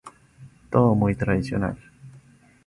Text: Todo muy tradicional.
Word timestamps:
Todo 0.71 0.95
muy 0.95 1.13
tradicional. 1.13 1.77